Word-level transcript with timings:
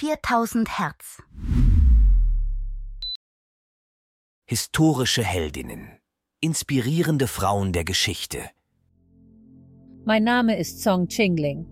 4000 0.00 0.78
Hertz. 0.78 1.20
Historische 4.48 5.24
Heldinnen. 5.24 5.88
Inspirierende 6.40 7.26
Frauen 7.26 7.72
der 7.72 7.82
Geschichte. 7.82 8.38
Mein 10.04 10.22
Name 10.22 10.56
ist 10.56 10.84
Song 10.84 11.08
Chingling. 11.08 11.66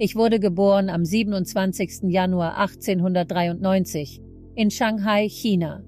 Ich 0.00 0.16
wurde 0.16 0.40
geboren 0.40 0.90
am 0.90 1.04
27. 1.04 2.10
Januar 2.10 2.58
1893 2.58 4.20
in 4.56 4.72
Shanghai, 4.72 5.28
China. 5.28 5.84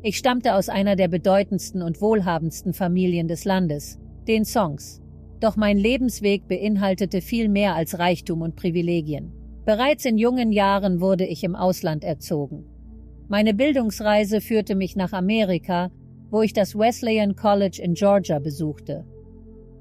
Ich 0.00 0.16
stammte 0.16 0.54
aus 0.54 0.70
einer 0.70 0.96
der 0.96 1.08
bedeutendsten 1.08 1.82
und 1.82 2.00
wohlhabendsten 2.00 2.72
Familien 2.72 3.28
des 3.28 3.44
Landes, 3.44 3.98
den 4.26 4.46
Songs. 4.46 5.02
Doch 5.40 5.56
mein 5.56 5.76
Lebensweg 5.76 6.48
beinhaltete 6.48 7.20
viel 7.20 7.50
mehr 7.50 7.74
als 7.74 7.98
Reichtum 7.98 8.40
und 8.40 8.56
Privilegien. 8.56 9.37
Bereits 9.68 10.06
in 10.06 10.16
jungen 10.16 10.50
Jahren 10.50 10.98
wurde 10.98 11.26
ich 11.26 11.44
im 11.44 11.54
Ausland 11.54 12.02
erzogen. 12.02 12.64
Meine 13.28 13.52
Bildungsreise 13.52 14.40
führte 14.40 14.74
mich 14.74 14.96
nach 14.96 15.12
Amerika, 15.12 15.90
wo 16.30 16.40
ich 16.40 16.54
das 16.54 16.74
Wesleyan 16.74 17.36
College 17.36 17.78
in 17.84 17.92
Georgia 17.92 18.38
besuchte. 18.38 19.04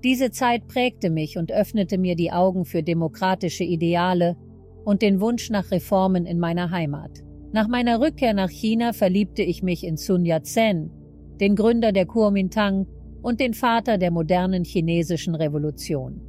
Diese 0.03 0.29
Zeit 0.31 0.67
prägte 0.67 1.09
mich 1.09 1.37
und 1.37 1.53
öffnete 1.53 1.97
mir 1.97 2.17
die 2.17 2.33
Augen 2.33 2.65
für 2.65 2.83
demokratische 2.83 3.63
Ideale 3.63 4.35
und 4.83 5.01
den 5.01 5.21
Wunsch 5.21 5.49
nach 5.51 5.71
Reformen 5.71 6.25
in 6.25 6.37
meiner 6.37 6.69
Heimat. 6.69 7.23
Nach 7.53 7.69
meiner 7.69 8.01
Rückkehr 8.01 8.33
nach 8.33 8.49
China 8.49 8.91
verliebte 8.91 9.41
ich 9.41 9.63
mich 9.63 9.85
in 9.85 9.95
Sun 9.95 10.25
Yat-sen, 10.25 10.91
den 11.39 11.55
Gründer 11.55 11.93
der 11.93 12.07
Kuomintang 12.07 12.87
und 13.21 13.39
den 13.39 13.53
Vater 13.53 13.97
der 13.97 14.11
modernen 14.11 14.65
chinesischen 14.65 15.33
Revolution. 15.33 16.26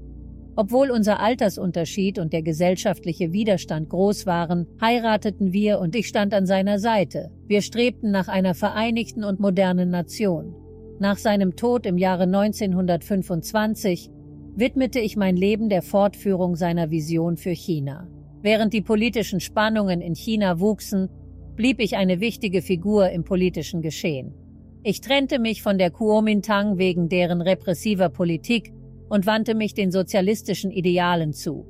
Obwohl 0.61 0.91
unser 0.91 1.21
Altersunterschied 1.21 2.19
und 2.19 2.33
der 2.33 2.43
gesellschaftliche 2.43 3.33
Widerstand 3.33 3.91
groß 3.91 4.27
waren, 4.27 4.67
heirateten 4.81 5.53
wir 5.53 5.79
und 5.79 5.95
ich 5.95 6.09
stand 6.09 6.35
an 6.35 6.47
seiner 6.47 6.81
Seite. 6.81 7.31
Wir 7.47 7.63
strebten 7.63 8.11
nach 8.11 8.27
einer 8.27 8.55
vereinigten 8.57 9.23
und 9.23 9.39
modernen 9.39 9.91
Nation. 9.91 10.57
Nach 10.99 11.17
seinem 11.17 11.55
Tod 11.55 11.87
im 11.87 11.97
Jahre 11.97 12.25
1925 12.25 14.11
widmete 14.57 14.99
ich 14.99 15.17
mein 15.17 15.37
Leben 15.37 15.69
der 15.69 15.83
Fortführung 15.83 16.57
seiner 16.57 16.91
Vision 16.91 17.37
für 17.37 17.55
China. 17.55 18.09
Während 18.43 18.73
die 18.73 18.83
politischen 18.83 19.39
Spannungen 19.39 20.01
in 20.01 20.17
China 20.17 20.59
wuchsen, 20.59 21.09
blieb 21.55 21.79
ich 21.79 21.97
eine 21.97 22.19
wichtige 22.19 22.63
Figur 22.63 23.11
im 23.11 23.23
politischen 23.23 23.81
Geschehen. 23.81 24.35
Ich 24.83 25.03
trennte 25.03 25.39
mich 25.39 25.63
von 25.63 25.79
der 25.79 25.93
Kuomintang 25.93 26.79
wegen 26.79 27.09
deren 27.09 27.43
repressiver 27.43 28.09
Politik 28.09 28.73
und 29.09 29.27
wandte 29.27 29.55
mich 29.55 29.75
den 29.75 29.91
sozialistischen 29.91 30.71
Idealen 30.71 31.33
zu. 31.33 31.67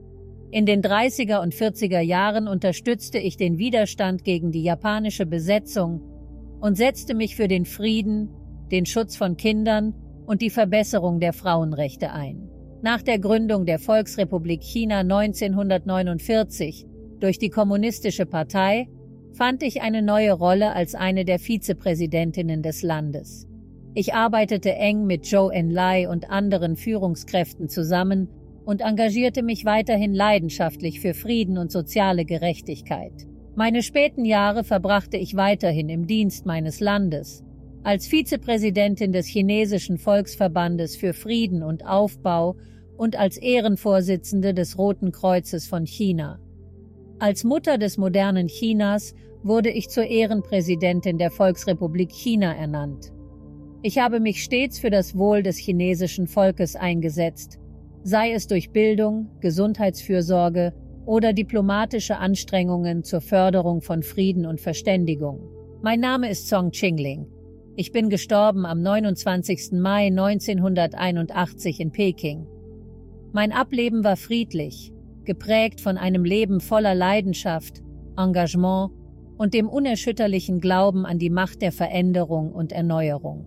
In 0.50 0.64
den 0.64 0.83
30er 0.83 1.42
und 1.42 1.55
40er 1.55 2.00
Jahren 2.00 2.48
unterstützte 2.48 3.19
ich 3.19 3.36
den 3.36 3.58
Widerstand 3.58 4.25
gegen 4.25 4.50
die 4.50 4.62
japanische 4.62 5.27
Besetzung 5.27 6.00
und 6.61 6.77
setzte 6.77 7.14
mich 7.14 7.36
für 7.36 7.48
den 7.48 7.64
Frieden, 7.64 8.31
den 8.70 8.86
Schutz 8.86 9.16
von 9.16 9.36
Kindern 9.36 9.94
und 10.27 10.42
die 10.42 10.50
Verbesserung 10.50 11.20
der 11.20 11.33
Frauenrechte 11.33 12.12
ein. 12.12 12.48
Nach 12.81 13.03
der 13.03 13.19
Gründung 13.19 13.66
der 13.66 13.78
Volksrepublik 13.78 14.62
China 14.62 15.00
1949 15.00 16.86
durch 17.19 17.39
die 17.39 17.50
Kommunistische 17.50 18.25
Partei 18.25 18.89
fand 19.33 19.62
ich 19.62 19.83
eine 19.83 20.03
neue 20.03 20.33
Rolle 20.33 20.72
als 20.72 20.94
eine 20.94 21.25
der 21.25 21.39
Vizepräsidentinnen 21.39 22.62
des 22.62 22.83
Landes. 22.83 23.47
Ich 24.00 24.14
arbeitete 24.14 24.77
eng 24.77 25.06
mit 25.06 25.27
Zhou 25.27 25.48
Enlai 25.48 26.08
und 26.08 26.30
anderen 26.30 26.77
Führungskräften 26.77 27.68
zusammen 27.68 28.28
und 28.64 28.80
engagierte 28.80 29.42
mich 29.42 29.64
weiterhin 29.64 30.14
leidenschaftlich 30.14 31.00
für 31.00 31.14
Frieden 31.14 31.58
und 31.58 31.72
soziale 31.72 32.24
Gerechtigkeit. 32.24 33.26
Meine 33.56 33.82
späten 33.82 34.24
Jahre 34.24 34.62
verbrachte 34.62 35.16
ich 35.16 35.34
weiterhin 35.34 35.88
im 35.88 36.06
Dienst 36.06 36.46
meines 36.46 36.78
Landes, 36.78 37.42
als 37.82 38.06
Vizepräsidentin 38.06 39.10
des 39.10 39.26
chinesischen 39.26 39.98
Volksverbandes 39.98 40.94
für 40.94 41.12
Frieden 41.12 41.64
und 41.64 41.84
Aufbau 41.84 42.54
und 42.97 43.19
als 43.19 43.37
Ehrenvorsitzende 43.37 44.54
des 44.54 44.78
Roten 44.78 45.10
Kreuzes 45.10 45.66
von 45.66 45.87
China. 45.87 46.38
Als 47.19 47.42
Mutter 47.42 47.78
des 47.78 47.98
modernen 47.98 48.47
Chinas 48.47 49.16
wurde 49.42 49.70
ich 49.70 49.88
zur 49.88 50.04
Ehrenpräsidentin 50.04 51.19
der 51.19 51.32
Volksrepublik 51.32 52.12
China 52.12 52.54
ernannt. 52.54 53.10
Ich 53.81 53.99
habe 53.99 54.19
mich 54.19 54.43
stets 54.43 54.81
für 54.81 54.91
das 54.91 55.16
Wohl 55.16 55.44
des 55.44 55.56
chinesischen 55.56 56.27
Volkes 56.27 56.75
eingesetzt, 56.75 57.61
sei 58.03 58.33
es 58.33 58.49
durch 58.49 58.72
Bildung, 58.72 59.28
Gesundheitsfürsorge 59.41 60.72
oder 61.06 61.33
diplomatische 61.33 62.17
Anstrengungen 62.17 63.05
zur 63.05 63.21
Förderung 63.21 63.81
von 63.81 64.03
Frieden 64.03 64.47
und 64.47 64.61
Verständigung. 64.61 65.49
Mein 65.81 66.00
Name 66.00 66.28
ist 66.28 66.49
Song 66.49 66.72
Qingling. 66.72 67.28
Ich 67.77 67.93
bin 67.93 68.11
gestorben 68.11 68.67
am 68.67 68.83
29. 68.83 69.71
Mai 69.75 70.09
1981 70.09 71.78
in 71.78 71.93
Peking. 71.93 72.49
Mein 73.33 73.53
Ableben 73.53 74.03
war 74.03 74.17
friedlich, 74.17 74.93
geprägt 75.22 75.81
von 75.81 75.99
einem 75.99 76.25
Leben 76.25 76.59
voller 76.59 76.97
Leidenschaft, 76.97 77.81
Engagement 78.17 78.91
und 79.37 79.55
dem 79.55 79.69
unerschütterlichen 79.69 80.59
Glauben 80.59 81.06
an 81.06 81.21
die 81.21 81.31
Macht 81.31 81.62
der 81.62 81.71
Veränderung 81.71 82.50
und 82.50 82.72
Erneuerung. 82.72 83.47